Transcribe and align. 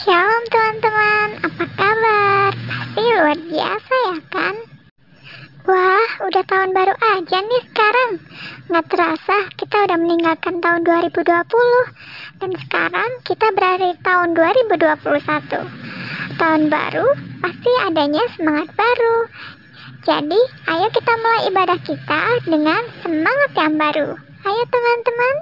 Shalom 0.00 0.44
teman-teman, 0.48 1.28
apa 1.44 1.64
kabar? 1.76 2.56
Pasti 2.56 3.04
luar 3.04 3.36
biasa 3.36 3.94
ya 4.08 4.18
kan? 4.32 4.56
Wah, 5.68 6.10
udah 6.24 6.40
tahun 6.48 6.72
baru 6.72 6.96
aja 6.96 7.44
nih 7.44 7.62
sekarang. 7.68 8.16
Nggak 8.72 8.88
terasa 8.88 9.36
kita 9.60 9.76
udah 9.84 9.98
meninggalkan 10.00 10.64
tahun 10.64 10.88
2020. 10.88 11.20
Dan 12.40 12.50
sekarang 12.64 13.10
kita 13.28 13.52
berada 13.52 13.92
di 13.92 13.96
tahun 14.00 14.28
2021. 14.40 15.68
Tahun 16.40 16.62
baru 16.72 17.06
pasti 17.44 17.72
adanya 17.84 18.24
semangat 18.40 18.72
baru. 18.72 19.28
Jadi, 20.08 20.40
ayo 20.64 20.88
kita 20.96 21.12
mulai 21.12 21.42
ibadah 21.52 21.78
kita 21.84 22.22
dengan 22.48 22.82
semangat 23.04 23.52
yang 23.52 23.76
baru. 23.76 24.16
Ayo 24.48 24.62
teman-teman. 24.64 25.34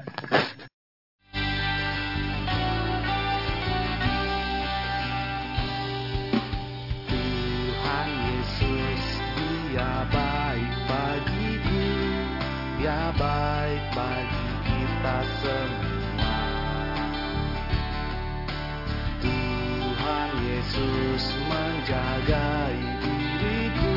Yesus 20.69 21.33
menjaga 21.49 22.69
diriku 23.01 23.97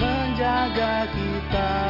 Menjaga 0.00 1.04
kita 1.12 1.85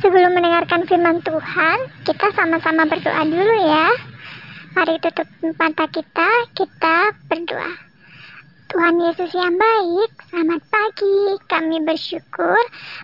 Sebelum 0.00 0.32
mendengarkan 0.32 0.88
firman 0.88 1.20
Tuhan, 1.20 1.78
kita 2.08 2.32
sama-sama 2.32 2.88
berdoa 2.88 3.20
dulu 3.20 3.56
ya. 3.68 3.92
Mari 4.72 4.96
tutup 4.96 5.28
mata 5.60 5.84
kita, 5.92 6.28
kita 6.56 7.12
berdoa. 7.28 7.68
Tuhan 8.72 8.96
Yesus 8.96 9.28
yang 9.36 9.60
baik, 9.60 10.10
selamat 10.32 10.62
pagi. 10.72 11.36
Kami 11.52 11.84
bersyukur 11.84 12.60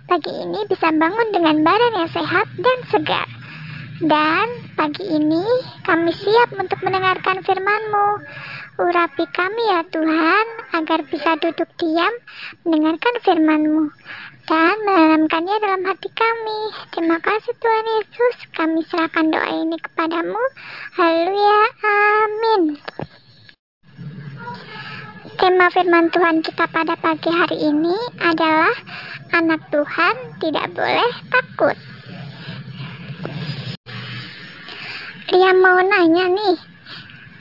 pagi 0.09 0.33
ini 0.41 0.65
bisa 0.73 0.89
bangun 0.89 1.29
dengan 1.37 1.61
badan 1.69 2.01
yang 2.01 2.11
sehat 2.17 2.49
dan 2.65 2.79
segar. 2.89 3.29
Dan 4.01 4.47
pagi 4.81 5.05
ini 5.05 5.45
kami 5.85 6.17
siap 6.17 6.57
untuk 6.57 6.81
mendengarkan 6.81 7.45
firman-Mu. 7.45 8.09
Urapi 8.81 9.25
kami 9.37 9.63
ya 9.69 9.85
Tuhan, 9.93 10.47
agar 10.81 11.05
bisa 11.13 11.37
duduk 11.45 11.69
diam 11.77 12.15
mendengarkan 12.65 13.15
firman-Mu 13.21 13.93
dan 14.47 14.79
menanamkannya 15.27 15.57
dalam 15.59 15.83
hati 15.91 16.09
kami. 16.15 16.61
Terima 16.95 17.19
kasih 17.19 17.55
Tuhan 17.59 17.87
Yesus, 17.99 18.37
kami 18.55 18.81
serahkan 18.87 19.27
doa 19.35 19.51
ini 19.59 19.75
kepadamu. 19.83 20.39
Haleluya, 20.95 21.61
amin. 21.83 22.63
Tema 25.35 25.67
firman 25.75 26.15
Tuhan 26.15 26.47
kita 26.47 26.71
pada 26.71 26.95
pagi 27.03 27.27
hari 27.35 27.59
ini 27.59 27.97
adalah 28.23 28.71
anak 29.35 29.67
Tuhan 29.75 30.15
tidak 30.39 30.71
boleh 30.79 31.11
takut. 31.35 31.77
Ria 35.27 35.53
mau 35.59 35.83
nanya 35.83 36.31
nih, 36.31 36.57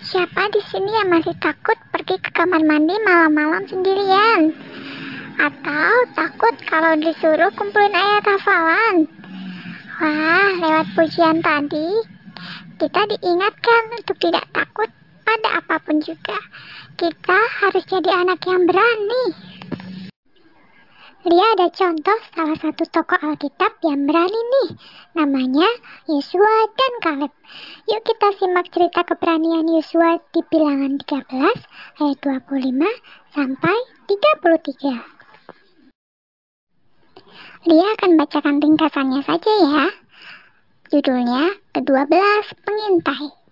siapa 0.02 0.50
di 0.50 0.62
sini 0.74 0.90
yang 0.90 1.14
masih 1.14 1.38
takut 1.38 1.78
pergi 1.94 2.18
ke 2.18 2.34
kamar 2.34 2.66
mandi 2.66 2.98
malam-malam 3.06 3.62
sendirian? 3.70 4.74
Atau 5.36 5.92
takut 6.16 6.56
kalau 6.64 6.96
disuruh 6.96 7.52
kumpulin 7.60 7.92
ayat 7.92 8.24
hafalan? 8.24 8.96
Wah, 10.00 10.52
lewat 10.64 10.88
pujian 10.96 11.44
tadi, 11.44 12.04
kita 12.80 13.02
diingatkan 13.12 13.82
untuk 13.96 14.16
tidak 14.20 14.48
takut 14.56 14.88
pada 15.28 15.60
apa 15.60 15.76
pun 15.84 16.00
juga. 16.00 16.40
Kita 16.96 17.40
harus 17.64 17.84
jadi 17.84 18.12
anak 18.24 18.44
yang 18.48 18.64
berani. 18.64 19.56
Lia 21.26 21.48
ada 21.58 21.74
contoh 21.74 22.20
salah 22.38 22.54
satu 22.62 22.86
tokoh 22.86 23.18
Alkitab 23.18 23.82
yang 23.82 24.06
berani 24.06 24.38
nih. 24.38 24.70
Namanya 25.18 25.66
Yosua 26.06 26.70
dan 26.78 26.94
Kaleb. 27.02 27.34
Yuk 27.90 28.02
kita 28.06 28.30
simak 28.38 28.70
cerita 28.70 29.02
keberanian 29.02 29.66
Yosua 29.66 30.22
di 30.30 30.46
bilangan 30.54 31.02
13 31.02 31.98
ayat 31.98 32.18
25 32.22 33.34
sampai 33.34 33.78
33. 34.06 35.16
Lia 37.66 37.88
akan 37.98 38.20
bacakan 38.20 38.62
ringkasannya 38.62 39.22
saja 39.26 39.52
ya. 39.52 39.86
Judulnya 40.94 41.58
ke-12 41.74 42.14
Pengintai. 42.62 43.46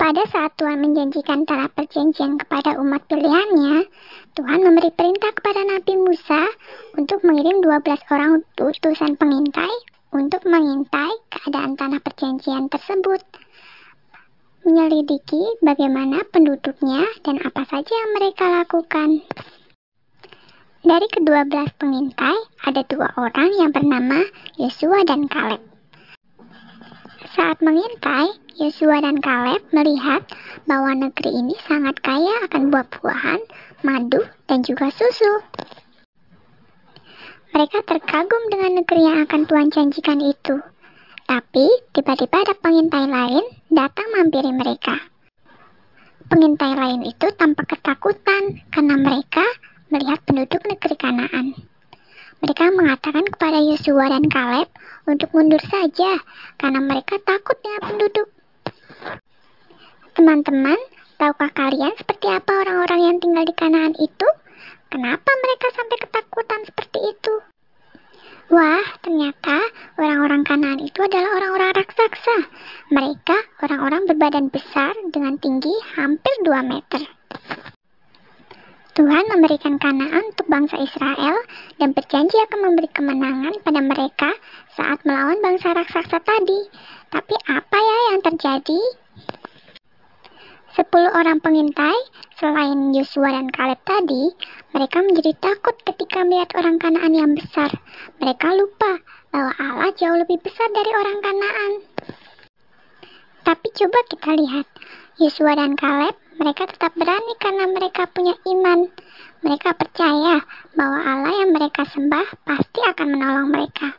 Pada 0.00 0.24
saat 0.32 0.56
Tuhan 0.56 0.80
menjanjikan 0.80 1.44
tanah 1.44 1.68
perjanjian 1.76 2.40
kepada 2.40 2.80
umat 2.80 3.04
pilihannya, 3.04 3.84
Tuhan 4.32 4.64
memberi 4.64 4.88
perintah 4.96 5.28
kepada 5.36 5.60
Nabi 5.60 5.92
Musa 6.00 6.48
untuk 6.96 7.20
mengirim 7.20 7.60
12 7.60 8.08
orang 8.08 8.40
utusan 8.56 9.20
pengintai 9.20 9.74
untuk 10.10 10.42
mengintai 10.48 11.12
keadaan 11.30 11.76
tanah 11.76 12.00
perjanjian 12.00 12.72
tersebut. 12.72 13.20
Menyelidiki 14.64 15.60
bagaimana 15.60 16.24
penduduknya 16.32 17.04
dan 17.20 17.36
apa 17.44 17.64
saja 17.68 17.92
yang 17.92 18.12
mereka 18.16 18.44
lakukan. 18.48 19.20
Dari 20.90 21.06
kedua 21.06 21.46
belas 21.46 21.70
pengintai, 21.78 22.34
ada 22.66 22.82
dua 22.90 23.14
orang 23.14 23.54
yang 23.54 23.70
bernama 23.70 24.26
Yosua 24.58 25.06
dan 25.06 25.30
Kaleb. 25.30 25.62
Saat 27.30 27.62
mengintai, 27.62 28.34
Yosua 28.58 28.98
dan 28.98 29.22
Kaleb 29.22 29.62
melihat 29.70 30.26
bahwa 30.66 30.90
negeri 30.98 31.30
ini 31.30 31.54
sangat 31.62 31.94
kaya 32.02 32.42
akan 32.50 32.74
buah-buahan, 32.74 33.38
madu, 33.86 34.18
dan 34.50 34.66
juga 34.66 34.90
susu. 34.90 35.30
Mereka 37.54 37.86
terkagum 37.86 38.50
dengan 38.50 38.82
negeri 38.82 39.06
yang 39.06 39.30
akan 39.30 39.46
Tuhan 39.46 39.70
janjikan 39.70 40.18
itu. 40.18 40.58
Tapi 41.30 41.70
tiba-tiba 41.94 42.50
ada 42.50 42.54
pengintai 42.58 43.06
lain 43.06 43.46
datang 43.70 44.10
mampiri 44.10 44.50
mereka. 44.50 44.98
Pengintai 46.26 46.74
lain 46.74 47.06
itu 47.06 47.30
tampak 47.38 47.78
ketakutan 47.78 48.58
karena 48.74 48.98
mereka 48.98 49.46
melihat 49.90 50.22
penduduk 50.24 50.62
negeri 50.64 50.96
Kanaan. 50.96 51.58
Mereka 52.40 52.72
mengatakan 52.72 53.28
kepada 53.28 53.60
Yosua 53.60 54.08
dan 54.08 54.24
Kaleb 54.32 54.72
untuk 55.04 55.28
mundur 55.36 55.60
saja 55.60 56.22
karena 56.56 56.80
mereka 56.80 57.20
takut 57.20 57.58
dengan 57.60 57.82
penduduk. 57.84 58.28
Teman-teman, 60.16 60.78
tahukah 61.20 61.52
kalian 61.52 61.92
seperti 62.00 62.32
apa 62.32 62.48
orang-orang 62.64 63.00
yang 63.12 63.16
tinggal 63.20 63.44
di 63.44 63.54
Kanaan 63.54 63.92
itu? 64.00 64.28
Kenapa 64.88 65.30
mereka 65.44 65.66
sampai 65.76 65.96
ketakutan 66.00 66.60
seperti 66.64 66.98
itu? 67.12 67.34
Wah, 68.50 68.82
ternyata 69.04 69.62
orang-orang 69.94 70.42
Kanaan 70.42 70.80
itu 70.82 70.98
adalah 70.98 71.38
orang-orang 71.38 71.76
raksasa. 71.76 72.50
Mereka 72.90 73.36
orang-orang 73.62 74.10
berbadan 74.10 74.46
besar 74.50 74.96
dengan 75.14 75.38
tinggi 75.38 75.70
hampir 75.94 76.34
2 76.42 76.58
meter. 76.66 77.19
Tuhan 78.90 79.24
memberikan 79.30 79.78
Kanaan 79.78 80.34
untuk 80.34 80.50
bangsa 80.50 80.74
Israel 80.82 81.38
dan 81.78 81.94
berjanji 81.94 82.34
akan 82.50 82.58
memberi 82.70 82.90
kemenangan 82.90 83.54
pada 83.62 83.80
mereka 83.80 84.30
saat 84.74 84.98
melawan 85.06 85.38
bangsa 85.38 85.70
raksasa 85.70 86.18
tadi. 86.18 86.60
Tapi 87.10 87.34
apa 87.50 87.78
ya 87.78 87.98
yang 88.10 88.20
terjadi? 88.26 88.80
Sepuluh 90.70 91.10
orang 91.10 91.42
pengintai, 91.42 91.98
selain 92.38 92.94
Yosua 92.94 93.34
dan 93.34 93.50
Kaleb 93.50 93.82
tadi, 93.82 94.30
mereka 94.70 95.02
menjadi 95.02 95.34
takut 95.38 95.74
ketika 95.82 96.22
melihat 96.22 96.54
orang 96.58 96.78
Kanaan 96.78 97.10
yang 97.14 97.34
besar. 97.34 97.74
Mereka 98.22 98.54
lupa 98.54 99.02
bahwa 99.34 99.50
Allah 99.58 99.90
jauh 99.98 100.18
lebih 100.18 100.38
besar 100.38 100.70
dari 100.70 100.90
orang 100.94 101.18
Kanaan. 101.22 101.72
Tapi 103.42 103.66
coba 103.74 103.98
kita 104.06 104.30
lihat, 104.34 104.66
Yosua 105.18 105.58
dan 105.58 105.74
Kaleb, 105.74 106.14
mereka 106.40 106.64
tetap 106.64 106.96
berani 106.96 107.36
karena 107.36 107.68
mereka 107.68 108.08
punya 108.08 108.32
iman. 108.48 108.88
Mereka 109.44 109.76
percaya 109.76 110.40
bahwa 110.72 111.00
Allah 111.04 111.34
yang 111.44 111.52
mereka 111.52 111.84
sembah 111.84 112.24
pasti 112.48 112.80
akan 112.80 113.06
menolong 113.12 113.52
mereka. 113.52 113.92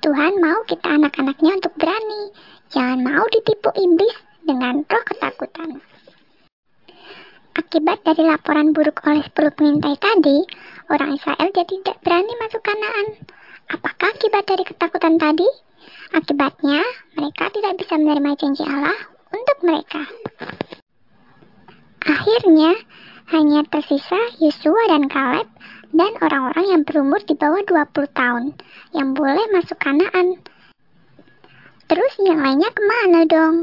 Tuhan 0.00 0.40
mau 0.40 0.64
kita 0.64 0.88
anak-anaknya 0.88 1.60
untuk 1.60 1.72
berani. 1.76 2.32
Jangan 2.72 3.04
mau 3.04 3.24
ditipu 3.28 3.72
iblis 3.76 4.16
dengan 4.40 4.84
roh 4.88 5.04
ketakutan. 5.04 5.84
Akibat 7.54 8.02
dari 8.02 8.24
laporan 8.24 8.72
buruk 8.72 9.04
oleh 9.04 9.22
10 9.22 9.56
pengintai 9.56 9.96
tadi, 10.00 10.42
orang 10.90 11.14
Israel 11.14 11.48
jadi 11.52 11.74
tidak 11.84 12.02
berani 12.02 12.32
masuk 12.40 12.60
Kanaan. 12.64 13.06
Apakah 13.70 14.12
akibat 14.12 14.44
dari 14.44 14.64
ketakutan 14.64 15.16
tadi? 15.16 15.46
Akibatnya, 16.12 16.84
mereka 17.16 17.52
tidak 17.52 17.80
bisa 17.80 17.94
menerima 17.96 18.30
janji 18.36 18.64
Allah 18.66 18.98
untuk 19.32 19.58
mereka. 19.62 20.02
Akhirnya, 22.04 22.76
hanya 23.32 23.64
tersisa 23.64 24.18
Yosua 24.38 24.92
dan 24.92 25.08
Kaleb 25.08 25.48
dan 25.94 26.12
orang-orang 26.20 26.66
yang 26.68 26.82
berumur 26.84 27.22
di 27.24 27.32
bawah 27.38 27.62
20 27.64 28.10
tahun 28.12 28.44
yang 28.92 29.14
boleh 29.16 29.46
masuk 29.54 29.78
Kanaan. 29.80 30.42
Terus 31.88 32.12
yang 32.20 32.42
lainnya 32.42 32.68
ke 32.74 32.82
mana 32.82 33.20
dong? 33.24 33.56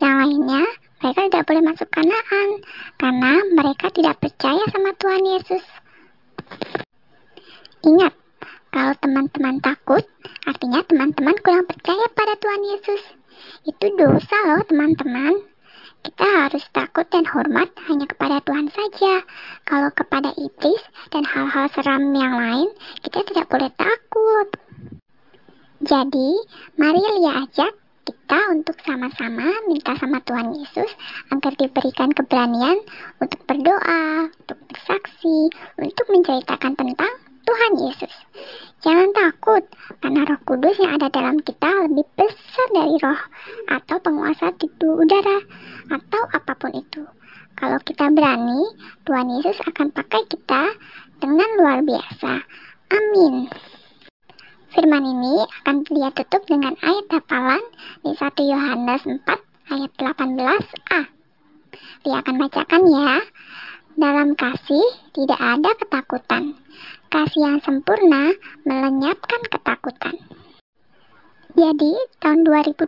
Yang 0.00 0.14
lainnya, 0.18 0.64
mereka 0.98 1.20
tidak 1.30 1.44
boleh 1.46 1.62
masuk 1.62 1.88
Kanaan 1.94 2.48
karena 2.98 3.32
mereka 3.54 3.86
tidak 3.94 4.18
percaya 4.18 4.62
sama 4.74 4.90
Tuhan 4.98 5.22
Yesus. 5.22 5.64
Ingat, 7.86 8.14
kalau 8.74 8.92
teman-teman 8.98 9.62
takut, 9.62 10.02
artinya 10.44 10.82
teman-teman 10.82 11.36
kurang 11.40 11.66
percaya 11.70 12.04
pada 12.12 12.34
Tuhan 12.36 12.62
Yesus. 12.66 13.02
Itu 13.62 13.86
dosa 13.94 14.36
loh 14.50 14.62
teman-teman. 14.66 15.46
Kita 15.98 16.26
harus 16.46 16.64
takut 16.70 17.06
dan 17.10 17.26
hormat 17.26 17.68
hanya 17.90 18.06
kepada 18.06 18.38
Tuhan 18.46 18.70
saja. 18.70 19.26
Kalau 19.66 19.90
kepada 19.90 20.30
iblis 20.38 20.82
dan 21.10 21.26
hal-hal 21.26 21.66
seram 21.74 22.14
yang 22.14 22.38
lain, 22.38 22.68
kita 23.02 23.26
tidak 23.26 23.50
boleh 23.50 23.70
takut. 23.74 24.48
Jadi, 25.82 26.30
mari 26.78 27.02
Lia 27.02 27.46
ajak 27.46 27.72
kita 28.08 28.40
untuk 28.56 28.76
sama-sama 28.86 29.46
minta 29.68 29.92
sama 30.00 30.22
Tuhan 30.24 30.56
Yesus 30.56 30.90
agar 31.28 31.52
diberikan 31.60 32.08
keberanian 32.14 32.80
untuk 33.20 33.40
berdoa, 33.44 34.32
untuk 34.32 34.58
bersaksi, 34.70 35.52
untuk 35.76 36.06
menceritakan 36.08 36.72
tentang 36.78 37.12
Tuhan 37.44 37.72
Yesus. 37.80 38.14
Jangan 38.84 39.10
takut, 39.12 39.64
karena 40.00 40.24
roh 40.28 40.40
kudus 40.44 40.76
yang 40.80 40.96
ada 41.00 41.08
dalam 41.10 41.40
kita 41.40 41.68
lebih 41.88 42.06
besar 42.14 42.37
dari 42.72 42.96
roh 43.00 43.20
atau 43.72 43.96
penguasa 44.00 44.52
di 44.56 44.66
udara 44.84 45.38
atau 45.92 46.22
apa 46.32 46.52
pun 46.56 46.72
itu. 46.76 47.02
Kalau 47.58 47.78
kita 47.82 48.06
berani, 48.14 48.70
Tuhan 49.02 49.34
Yesus 49.34 49.58
akan 49.66 49.90
pakai 49.90 50.22
kita 50.30 50.62
dengan 51.18 51.48
luar 51.58 51.82
biasa. 51.82 52.46
Amin. 52.94 53.50
Firman 54.68 55.02
ini 55.02 55.42
akan 55.42 55.82
dia 55.90 56.12
tutup 56.14 56.46
dengan 56.46 56.78
ayat 56.84 57.08
hafalan 57.10 57.64
di 58.06 58.14
1 58.14 58.52
Yohanes 58.52 59.02
4 59.02 59.74
ayat 59.74 59.92
18a. 59.98 61.00
Dia 62.06 62.16
akan 62.22 62.34
bacakan 62.38 62.82
ya. 62.86 63.12
Dalam 63.98 64.38
kasih 64.38 64.86
tidak 65.10 65.40
ada 65.42 65.74
ketakutan. 65.82 66.54
Kasih 67.10 67.42
yang 67.42 67.58
sempurna 67.66 68.30
melenyapkan 68.62 69.42
ketakutan. 69.50 70.14
Jadi, 71.58 71.90
tahun 72.22 72.46
2021 72.46 72.86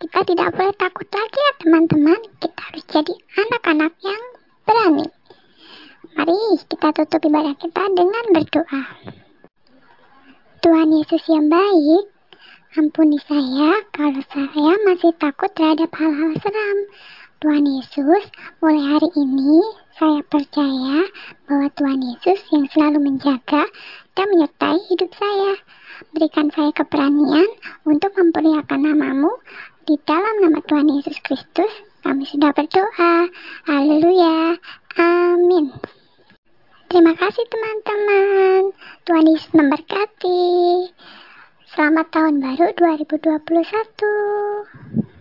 kita 0.00 0.20
tidak 0.24 0.48
boleh 0.56 0.74
takut 0.80 1.08
lagi 1.12 1.36
ya 1.44 1.52
teman-teman. 1.60 2.20
Kita 2.40 2.60
harus 2.72 2.84
jadi 2.88 3.14
anak-anak 3.36 3.92
yang 4.00 4.22
berani. 4.64 5.06
Mari 6.16 6.40
kita 6.72 6.88
tutup 6.96 7.20
ibadah 7.28 7.52
kita 7.60 7.84
dengan 7.92 8.24
berdoa. 8.32 8.82
Tuhan 10.64 10.88
Yesus 10.88 11.20
yang 11.28 11.52
baik, 11.52 12.04
ampuni 12.80 13.20
saya 13.28 13.84
kalau 13.92 14.24
saya 14.24 14.72
masih 14.88 15.12
takut 15.20 15.52
terhadap 15.52 15.92
hal-hal 16.00 16.32
seram. 16.40 16.78
Tuhan 17.44 17.68
Yesus, 17.68 18.24
mulai 18.64 18.96
hari 18.96 19.12
ini 19.20 19.60
saya 20.00 20.24
percaya 20.24 21.04
bahwa 21.44 21.68
Tuhan 21.76 22.00
Yesus 22.00 22.40
yang 22.56 22.64
selalu 22.72 23.04
menjaga 23.04 23.68
dan 24.16 24.32
menyertai 24.32 24.80
hidup 24.88 25.12
saya. 25.14 25.54
Berikan 26.16 26.48
saya 26.50 26.72
keberanian 26.72 27.46
untuk 27.84 28.16
memperlihatkan 28.16 28.82
namamu 28.82 29.30
di 29.84 30.00
dalam 30.08 30.40
nama 30.42 30.58
Tuhan 30.64 30.88
Yesus 30.88 31.20
Kristus. 31.22 31.70
Kami 32.02 32.24
sudah 32.24 32.50
berdoa. 32.56 33.28
Haleluya. 33.68 34.56
Amin. 34.96 35.76
Terima 36.88 37.12
kasih 37.12 37.44
teman-teman. 37.52 38.72
Tuhan 39.04 39.28
Yesus 39.28 39.52
memberkati. 39.52 40.88
Selamat 41.76 42.08
tahun 42.08 42.40
baru 42.40 42.72
2021. 42.72 45.15